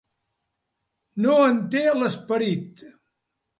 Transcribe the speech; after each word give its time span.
No 1.27 1.35
en 1.51 1.61
té 1.77 1.83
l'esperit. 1.99 2.85